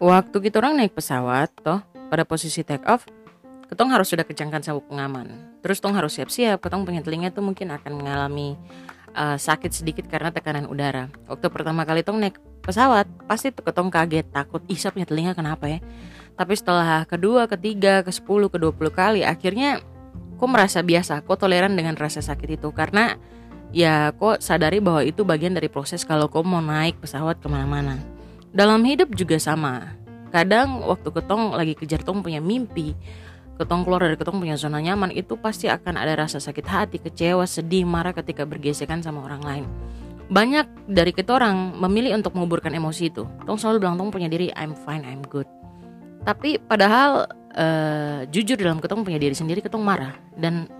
[0.00, 3.04] Waktu kita orang naik pesawat, toh pada posisi take off,
[3.68, 5.52] ketong harus sudah kencangkan sabuk pengaman.
[5.60, 8.56] Terus tong harus siap-siap, ketong punya telinga tuh mungkin akan mengalami
[9.12, 11.12] uh, sakit sedikit karena tekanan udara.
[11.28, 15.84] Waktu pertama kali tong naik pesawat, pasti ketong kaget, takut, ih punya telinga kenapa ya?
[16.40, 19.84] Tapi setelah kedua, ketiga, ke sepuluh, ke dua puluh kali, akhirnya
[20.40, 23.20] kok merasa biasa, kok toleran dengan rasa sakit itu karena
[23.70, 27.98] ya kok sadari bahwa itu bagian dari proses kalau kau mau naik pesawat ke mana-mana.
[28.50, 29.94] Dalam hidup juga sama.
[30.30, 32.94] Kadang waktu ketong lagi kejar tong punya mimpi,
[33.58, 37.42] ketong keluar dari ketong punya zona nyaman itu pasti akan ada rasa sakit hati, kecewa,
[37.46, 39.64] sedih, marah ketika bergesekan sama orang lain.
[40.30, 43.26] Banyak dari kita orang memilih untuk menguburkan emosi itu.
[43.42, 45.50] Tong selalu bilang tong punya diri I'm fine, I'm good.
[46.22, 47.26] Tapi padahal
[47.58, 50.70] uh, jujur dalam ketong punya diri sendiri ketong marah dan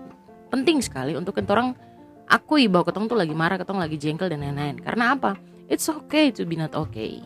[0.47, 1.75] penting sekali untuk kita orang
[2.31, 4.79] akui bahwa ketong tuh lagi marah, ketong lagi jengkel dan lain-lain.
[4.79, 5.35] Karena apa?
[5.67, 7.19] It's okay to be not okay.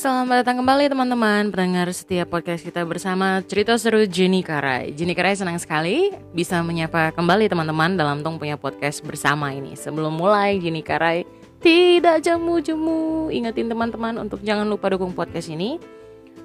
[0.00, 4.96] Selamat datang kembali teman-teman pendengar setiap podcast kita bersama cerita seru Jenny Karai.
[4.96, 9.76] Jenny Karai senang sekali bisa menyapa kembali teman-teman dalam Tong punya podcast bersama ini.
[9.76, 11.28] Sebelum mulai Jenny Karai
[11.60, 15.76] tidak jamu-jamu ingetin teman-teman untuk jangan lupa dukung podcast ini.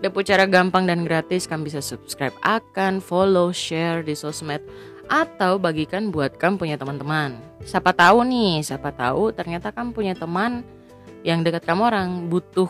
[0.03, 4.59] Dapat cara gampang dan gratis kamu bisa subscribe akan follow share di sosmed
[5.07, 7.39] atau bagikan buat kamu punya teman-teman.
[7.63, 10.67] Siapa tahu nih, siapa tahu ternyata kamu punya teman
[11.23, 12.67] yang dekat kamu orang butuh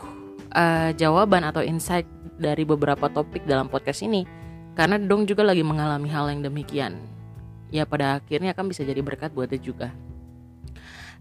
[0.54, 2.06] uh, jawaban atau insight
[2.38, 4.24] dari beberapa topik dalam podcast ini
[4.76, 7.00] karena dong juga lagi mengalami hal yang demikian
[7.72, 9.90] ya pada akhirnya akan bisa jadi berkat buat dia juga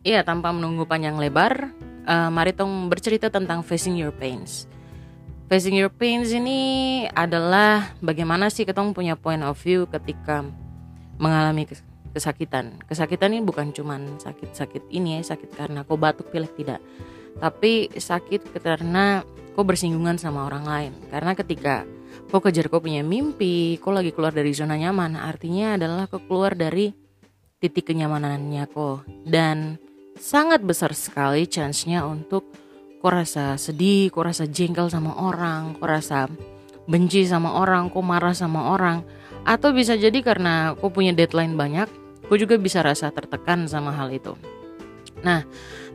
[0.06, 1.74] Iya tanpa menunggu panjang lebar
[2.06, 4.70] uh, mari tong bercerita tentang facing your pains.
[5.50, 6.62] Facing your pains ini
[7.10, 10.46] adalah bagaimana sih ketong punya point of view ketika
[11.18, 11.66] mengalami
[12.14, 12.78] kesakitan.
[12.86, 16.82] Kesakitan ini bukan cuman sakit-sakit ini ya sakit karena kau batuk pilek tidak.
[17.42, 19.26] Tapi sakit karena
[19.58, 20.94] kau bersinggungan sama orang lain.
[21.10, 21.82] Karena ketika
[22.30, 26.54] kau kejar kau punya mimpi kau lagi keluar dari zona nyaman artinya adalah kau keluar
[26.54, 26.94] dari
[27.58, 29.06] titik kenyamanannya kau.
[29.26, 29.85] Dan
[30.16, 32.48] sangat besar sekali chance-nya untuk
[33.04, 36.26] kau rasa sedih kau rasa jengkel sama orang kau rasa
[36.90, 39.06] benci sama orang kau marah sama orang.
[39.46, 41.86] Atau bisa jadi karena kau punya deadline banyak
[42.26, 44.34] kau juga bisa rasa tertekan sama hal itu.
[45.22, 45.46] Nah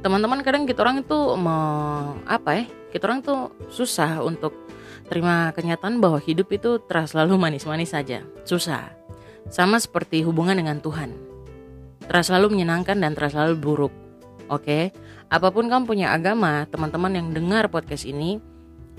[0.00, 2.64] teman-teman kadang kita orang itu mau apa ya
[2.94, 4.54] kita orang tuh susah untuk
[5.10, 8.22] terima kenyataan bahwa hidup itu terus selalu manis-manis saja.
[8.46, 8.94] Susah.
[9.50, 11.10] Sama seperti hubungan dengan Tuhan.
[12.06, 13.94] Terus selalu menyenangkan dan terus selalu buruk
[14.50, 14.90] oke
[15.30, 18.42] apa pun kamu punya agama teman-teman yang dengar podcast ini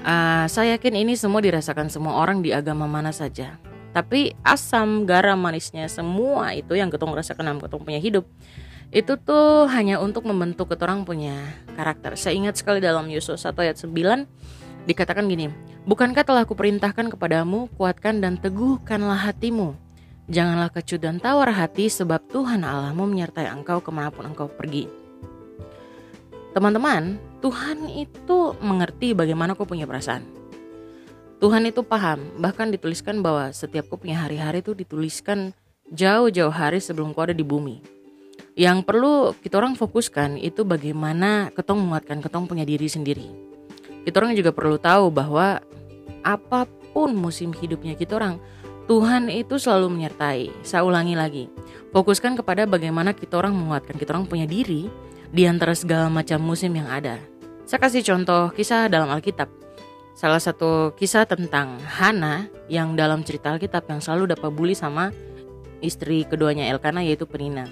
[0.01, 3.59] uh, saya yakin ini semua dirasakan semua orang di agama mana saja
[3.91, 8.23] tapi asam garam manisnya semua itu yang ketong rasakan dalam ketong punya hidup
[8.91, 11.39] itu tuh hanya untuk membentuk ketorang punya
[11.79, 12.19] karakter.
[12.19, 13.87] Saya ingat sekali dalam Yusuf 1 ayat 9
[14.83, 15.47] dikatakan gini,
[15.87, 19.73] Bukankah telah kuperintahkan kepadamu, kuatkan dan teguhkanlah hatimu.
[20.27, 25.00] Janganlah kecut dan tawar hati sebab Tuhan Allahmu menyertai engkau ke mana pun engkau pergi.
[26.51, 30.23] Teman-teman, Tuhan itu mengerti bagaimana kau punya perasaan.
[31.41, 35.57] Tuhan itu paham, bahkan dituliskan bahwa setiap kau punya hari-hari itu dituliskan
[35.89, 38.01] jauh-jauh hari sebelum kau ada di bumi
[38.55, 43.27] yang perlu kita orang fokuskan itu bagaimana ketong menguatkan ketong punya diri sendiri.
[44.03, 45.61] Kita orang juga perlu tahu bahwa
[46.25, 48.41] apa pun musim hidupnya kita orang,
[48.91, 50.51] Tuhan itu selalu menyertai.
[50.67, 51.47] Saya ulangi lagi,
[51.95, 54.91] fokuskan kepada bagaimana kita orang menguatkan kita orang punya diri
[55.31, 57.15] di antara segala macam musim yang ada.
[57.63, 59.47] Saya kasih contoh kisah dalam Alkitab.
[60.11, 65.15] Salah satu kisah tentang Hana yang dalam cerita Alkitab yang selalu dapat bully sama
[65.79, 67.65] istri keduanya Elkana yaitu Penina.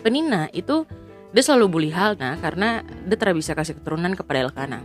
[0.00, 0.88] Penina itu
[1.30, 4.80] dia selalu bully Halna karena dia tidak bisa kasih keturunan kepada Elkana.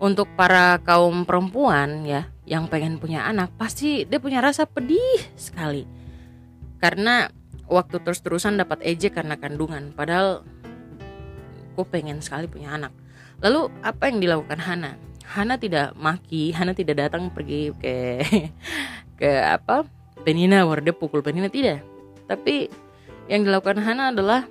[0.00, 5.84] Untuk para kaum perempuan ya yang pengen punya anak pasti dia punya rasa pedih sekali.
[6.80, 7.28] Karena
[7.66, 10.46] waktu terus-terusan dapat ejek karena kandungan padahal
[11.70, 12.92] aku pengen sekali punya anak.
[13.40, 14.92] Lalu apa yang dilakukan Hana?
[15.24, 18.20] Hana tidak maki, Hana tidak datang pergi ke
[19.20, 19.86] ke apa?
[20.20, 21.80] Penina, dia pukul Penina tidak.
[22.28, 22.68] Tapi
[23.30, 24.44] yang dilakukan Hana adalah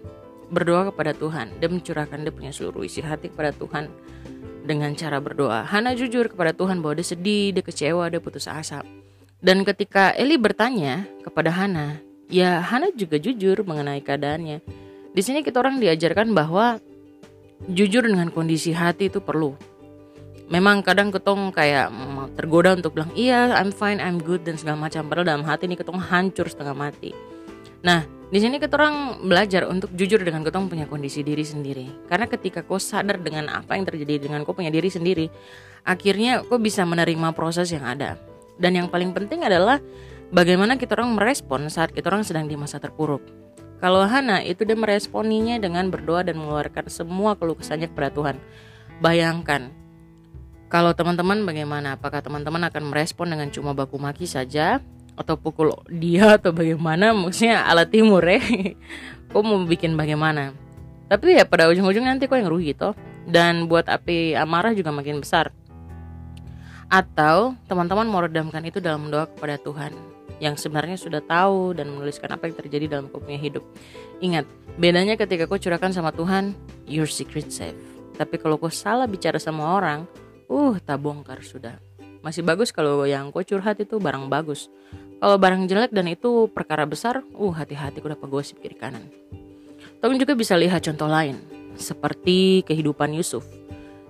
[0.49, 1.61] berdoa kepada Tuhan.
[1.61, 3.85] Dia mencurahkan dia punya seluruh isi hati kepada Tuhan
[4.65, 5.65] dengan cara berdoa.
[5.65, 8.81] Hana jujur kepada Tuhan bahwa dia sedih, dia kecewa, dia putus asa.
[9.39, 14.59] Dan ketika Eli bertanya kepada Hana, ya Hana juga jujur mengenai keadaannya.
[15.09, 16.77] Di sini kita orang diajarkan bahwa
[17.67, 19.57] jujur dengan kondisi hati itu perlu.
[20.49, 21.93] memang kadang ketong kayak
[22.33, 25.05] tergoda untuk bilang iya I'm fine I'm good dan segala macam.
[25.05, 27.13] Padahal dalam hati ini ketong hancur setengah mati.
[27.85, 28.01] Nah
[28.33, 32.09] di sini ketorang belajar untuk jujur dengan ketong punya kondisi diri sendiri.
[32.09, 35.29] Karena ketika kau sadar dengan apa yang terjadi dengan kau punya diri sendiri
[35.85, 38.17] akhirnya kau bisa menerima proses yang ada.
[38.57, 39.77] Dan yang paling penting adalah
[40.33, 43.21] bagaimana kita orang merespon saat kita orang sedang di masa terpuruk
[43.79, 48.35] kalau Hana itu dia meresponinya dengan berdoa dan mengeluarkan semua keluh kesahnya kepada Tuhan
[48.99, 49.79] bayangkan
[50.69, 51.97] kalau teman-teman bagaimana?
[51.97, 54.77] Apakah teman-teman akan merespon dengan cuma baku maki saja
[55.17, 57.09] atau pukul dia atau bagaimana?
[57.09, 58.37] Maksudnya ala timur ya.
[59.33, 60.53] kok mau bikin bagaimana?
[61.09, 62.93] Tapi ya pada ujung-ujung nanti kok yang rugi toh.
[63.25, 65.49] Dan buat api amarah juga makin besar.
[66.85, 72.31] Atau teman-teman mau redamkan itu dalam doa kepada Tuhan yang sebenarnya sudah tahu dan menuliskan
[72.31, 73.63] apa yang terjadi dalam kau hidup.
[74.23, 74.47] Ingat,
[74.79, 76.55] bedanya ketika kau curahkan sama Tuhan,
[76.87, 77.77] your secret safe.
[78.15, 80.07] Tapi kalau kau salah bicara sama orang,
[80.49, 81.77] uh tak bongkar sudah
[82.19, 84.67] masih bagus kalau yang kau curhat itu barang bagus
[85.23, 89.07] kalau barang jelek dan itu perkara besar uh hati-hati udah pegosip kiri kanan
[89.99, 91.39] Tapi juga bisa lihat contoh lain
[91.79, 93.43] seperti kehidupan Yusuf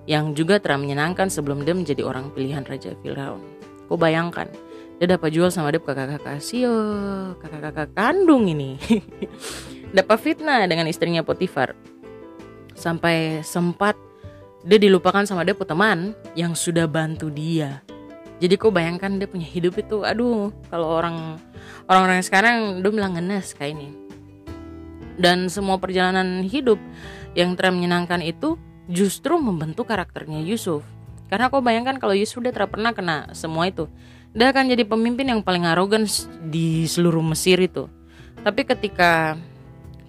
[0.10, 3.42] yang juga telah menyenangkan sebelum dia menjadi orang pilihan Raja Firaun.
[3.86, 4.50] Kau bayangkan,
[5.00, 6.44] dia dapat jual sama dia kakak-kakak.
[6.44, 6.75] Sio,
[7.40, 8.75] kakak-kakak kandung ini.
[9.96, 11.72] dapat fitnah dengan istrinya Potifar.
[12.75, 13.96] Sampai sempat
[14.68, 17.80] dia dilupakan sama dia teman yang sudah bantu dia.
[18.44, 21.40] Jadi kok bayangkan dia punya hidup itu aduh kalau orang
[21.92, 23.90] orang-orang sekarang dia bilang ngenes kayak ini.
[25.19, 26.80] Dan semua perjalanan hidup
[27.36, 28.56] yang ter menyenangkan itu
[28.92, 30.84] justru membentuk karakternya Yusuf.
[31.28, 33.88] Karena kau bayangkan kalau Yusuf dia pernah kena semua itu
[34.34, 36.06] dia akan jadi pemimpin yang paling arogan
[36.46, 37.90] di seluruh Mesir itu
[38.42, 39.36] tapi ketika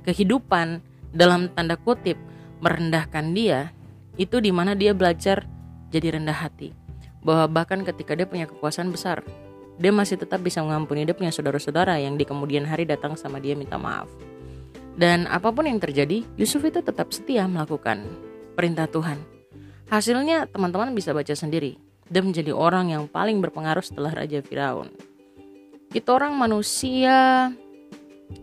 [0.07, 2.17] kehidupan dalam tanda kutip
[2.63, 3.75] merendahkan dia
[4.21, 5.49] itu di mana dia belajar
[5.91, 6.77] jadi rendah hati.
[7.21, 9.21] Bahwa bahkan ketika dia punya kekuasaan besar,
[9.77, 13.57] dia masih tetap bisa mengampuni dia punya saudara-saudara yang di kemudian hari datang sama dia
[13.57, 14.09] minta maaf.
[14.97, 18.05] Dan apa pun yang terjadi, Yusuf itu tetap setia melakukan
[18.57, 19.21] perintah Tuhan.
[19.89, 21.81] Hasilnya teman-teman bisa baca sendiri.
[22.11, 24.91] Dia menjadi orang yang paling berpengaruh setelah Raja Firaun.
[25.95, 27.49] Kita orang manusia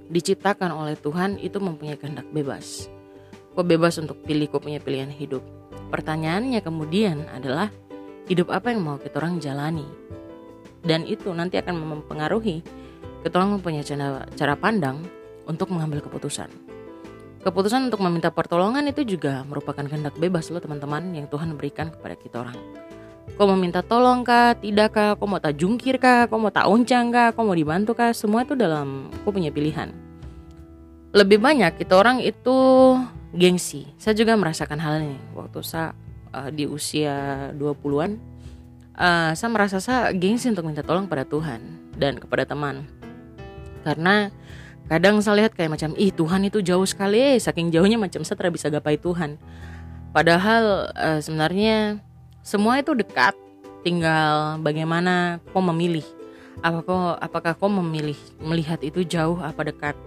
[0.08, 2.88] diciptakan oleh Tuhan itu mempunyai kehendak bebas.
[3.52, 5.44] Kau bebas untuk pilih kau punya pilihan hidup.
[5.92, 7.68] Pertanyaannya kemudian adalah
[8.32, 9.88] hidup apa yang mau kita orang jalani.
[10.80, 12.64] Dan itu nanti akan mempengaruhi
[13.28, 15.04] kita orang mempunyai cara, cara pandang
[15.44, 16.48] untuk mengambil keputusan.
[17.44, 22.16] Keputusan untuk meminta pertolongan itu juga merupakan kehendak bebas loh teman-teman yang Tuhan berikan kepada
[22.16, 22.60] kita orang.
[23.36, 26.66] Kau mau minta tolong kah, tidak kah, kau mau tak jungkir kah, kau mau tak
[26.72, 29.92] oncang kah, kau mau dibantu kah, semua itu dalam kau punya pilihan.
[31.12, 32.56] Lebih banyak kita orang itu
[33.36, 33.86] gengsi.
[34.00, 35.92] Saya juga merasakan hal ini waktu saya
[36.32, 38.18] uh, di usia 20-an.
[38.98, 41.62] Uh, saya merasa saya gengsi untuk minta tolong pada Tuhan
[42.00, 42.90] dan kepada teman.
[43.86, 44.34] Karena
[44.90, 48.40] kadang saya lihat kayak macam ih Tuhan itu jauh sekali, eh, saking jauhnya macam saya
[48.40, 49.38] tidak bisa gapai Tuhan.
[50.12, 52.02] Padahal uh, sebenarnya
[52.48, 53.36] semua itu dekat,
[53.84, 56.08] tinggal bagaimana kau memilih.
[56.64, 60.00] Apakah apakah kau memilih melihat itu jauh apa dekat?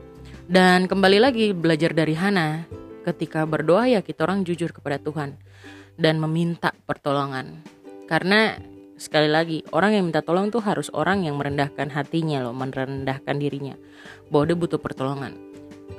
[0.49, 2.65] Dan kembali lagi belajar dari Hana,
[3.05, 5.37] ketika berdoa ya kita orang jujur kepada Tuhan
[6.01, 7.61] dan meminta pertolongan.
[8.09, 8.57] Karena
[8.97, 13.77] sekali lagi orang yang minta tolong tuh harus orang yang merendahkan hatinya loh, merendahkan dirinya
[14.33, 15.37] bahwa dia butuh pertolongan.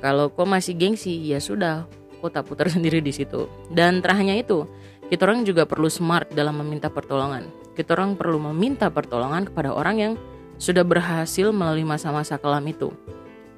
[0.02, 1.86] Kalau kau masih gengsi ya sudah,
[2.18, 3.46] kau tak putar sendiri di situ.
[3.70, 4.66] Dan terakhirnya itu,
[5.12, 7.52] kita orang juga perlu smart dalam meminta pertolongan.
[7.76, 10.12] Kita orang perlu meminta pertolongan kepada orang yang
[10.56, 12.88] sudah berhasil melalui masa-masa kelam itu.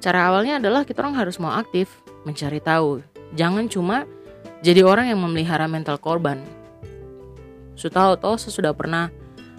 [0.03, 2.99] Cara awalnya adalah kita orang harus mau aktif mencari tahu
[3.35, 4.03] Jangan cuma
[4.61, 6.43] jadi orang yang memelihara mental korban.
[7.75, 9.11] Tahu saya sudah pernah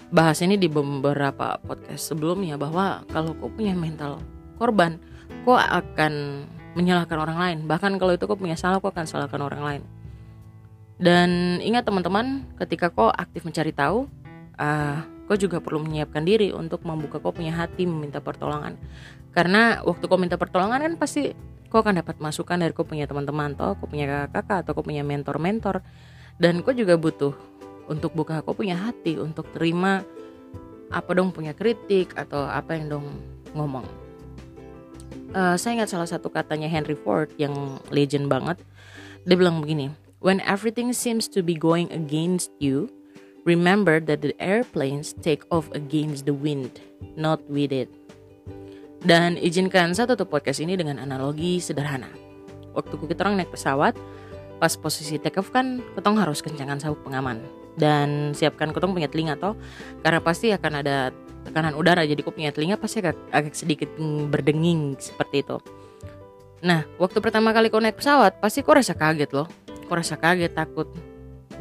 [0.09, 4.19] bahas ini di beberapa podcast sebelumnya bahwa kalau kau punya mental
[4.57, 4.99] korban,
[5.45, 7.57] kau akan menyalahkan orang lain.
[7.69, 9.81] Bahkan kalau itu kau punya salah, kau akan salahkan orang lain.
[10.97, 14.09] Dan ingat teman-teman, ketika kau aktif mencari tahu,
[14.57, 14.97] uh,
[15.29, 18.73] kau juga perlu menyiapkan diri untuk membuka kau punya hati meminta pertolongan.
[19.29, 21.37] Karena waktu kau minta pertolongan kan pasti
[21.69, 25.05] kau akan dapat masukan dari kau punya teman-teman atau kau punya kakak-kakak atau kau punya
[25.05, 25.85] mentor-mentor.
[26.41, 27.37] Dan kau juga butuh
[27.85, 30.01] untuk buka kau punya hati untuk terima
[30.87, 33.05] apa dong punya kritik atau apa yang dong
[33.53, 33.85] ngomong.
[35.37, 38.57] Uh, saya ingat salah satu katanya Henry Ford yang legend banget.
[39.27, 42.89] Dia bilang begini when everything seems to be going against you
[43.45, 46.81] remember that the airplanes take off against the wind
[47.15, 47.87] not with it
[49.05, 52.09] dan izinkan saya tutup podcast ini dengan analogi sederhana.
[52.73, 53.93] Waktu kita orang naik pesawat,
[54.57, 57.37] pas posisi take off kan ketong harus kencangan sabuk pengaman.
[57.77, 59.53] dan siapkan ketong punya telinga toh
[60.01, 61.13] karena pasti akan ada
[61.45, 63.87] tekanan udara jadi kau punya telinga pasti agak, agak sedikit
[64.33, 65.61] berdenging seperti itu
[66.57, 69.45] nah waktu pertama kali kau naik pesawat pasti kau rasa kaget loh
[69.87, 70.91] kau rasa kaget takut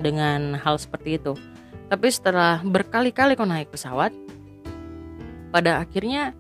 [0.03, 1.33] dengan hal seperti itu.
[1.87, 4.11] Tapi setelah berkali-kali kau naik pesawat
[5.55, 6.35] pada akhirnya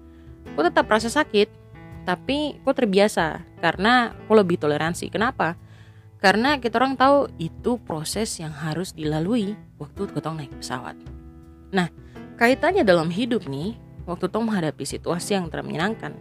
[0.58, 1.48] kau tetap rasa sakit
[2.06, 5.10] tapi kau terbiasa karena kau lebih toleransi.
[5.10, 5.58] Kenapa?
[6.22, 10.96] Karena kita orang tahu itu proses yang harus dilalui waktu kita naik pesawat.
[11.74, 11.90] Nah,
[12.40, 13.76] kaitannya dalam hidup nih,
[14.08, 16.16] waktu tong menghadapi situasi yang tidak menyenangkan,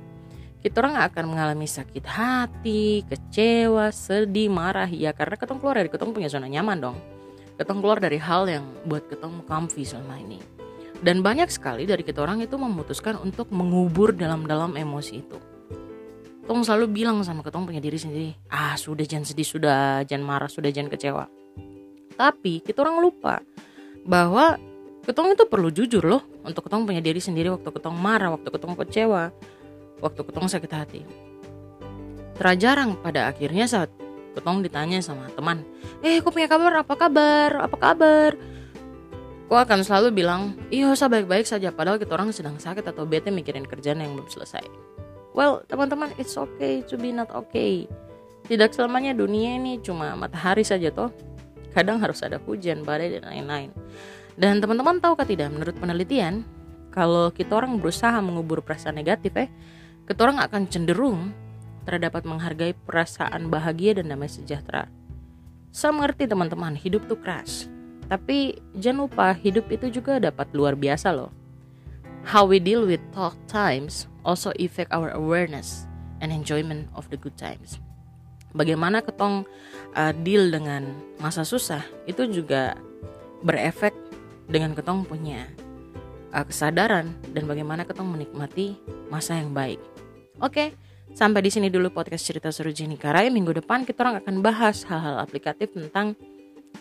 [0.65, 6.10] kita orang akan mengalami sakit hati, kecewa, sedih, marah, ya karena ketong keluar dari ketong
[6.10, 6.98] punya zona nyaman dong.
[7.62, 10.41] Ketong keluar dari hal yang buat ketong comfy selama ini.
[11.05, 15.38] Dan banyak sekali dari kita orang itu memutuskan untuk mengubur dalam-dalam emosi itu
[16.45, 20.50] Tong selalu bilang sama ketong punya diri sendiri, ah sudah jangan sedih, sudah jangan marah,
[20.50, 21.25] sudah jangan kecewa.
[22.13, 23.41] Tapi kita orang lupa
[24.05, 24.53] bahwa
[25.10, 28.77] ketong itu perlu jujur loh untuk ketong punya diri sendiri waktu ketong marah, waktu ketong
[28.77, 29.34] kecewa,
[30.00, 31.02] waktu ketong sakit hati.
[32.36, 33.92] Terajarang pada akhirnya saat
[34.36, 35.64] ketong ditanya sama teman,
[36.04, 38.32] eh kok punya kabar, apa kabar, apa kabar?
[39.46, 43.30] Kau akan selalu bilang, iya saya baik-baik saja padahal kita orang sedang sakit atau bete
[43.30, 44.66] mikirin kerjaan yang belum selesai.
[45.36, 47.86] Well, teman-teman, it's okay to be not okay.
[48.48, 51.12] Tidak selamanya dunia ini cuma matahari saja toh.
[51.75, 53.70] Kadang harus ada hujan, badai, dan lain-lain.
[54.40, 56.48] Dan teman-teman tahu kah tidak, menurut penelitian,
[56.88, 59.52] kalau kita orang berusaha mengubur perasaan negatif eh,
[60.05, 61.33] kita orang akan cenderung
[61.85, 64.89] terdapat menghargai perasaan bahagia dan damai sejahtera.
[65.74, 67.69] Saya mengerti teman-teman, hidup tuh keras.
[68.05, 71.33] Tapi jangan lupa hidup itu juga dapat luar biasa loh.
[72.25, 75.85] How we deal with tough times also affect our awareness
[76.21, 77.77] and enjoyment of the good times.
[78.55, 79.45] Bagaimana ketong
[79.93, 82.77] uh, deal dengan masa susah itu juga
[83.45, 83.93] berefek
[84.50, 85.50] dengan ketong punya
[86.33, 88.79] uh, kesadaran dan bagaimana ketong menikmati
[89.12, 89.81] masa yang baik.
[90.44, 90.75] Oke,
[91.15, 93.32] sampai di sini dulu podcast cerita seru Jenny Karai.
[93.32, 96.12] Minggu depan kita orang akan bahas hal-hal aplikatif tentang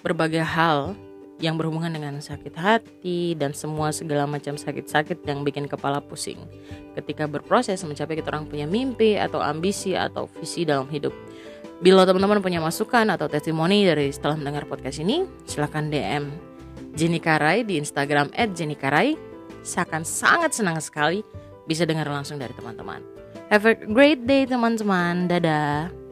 [0.02, 0.99] berbagai hal
[1.38, 6.38] yang berhubungan dengan sakit hati dan semua segala macam sakit-sakit yang bikin kepala pusing
[6.94, 11.14] ketika berproses mencapai kita orang punya mimpi atau ambisi atau visi dalam hidup.
[11.82, 16.54] Bila teman-teman punya masukan atau testimoni dari setelah mendengar podcast ini, silahkan DM
[16.94, 19.14] Jenny Karai di Instagram @jennykarai.
[19.62, 21.23] Saya akan sangat senang sekali
[21.66, 23.13] bisa dengar langsung dari teman-teman.
[23.52, 25.28] Have a great day teman-teman.
[25.28, 26.03] Dadah.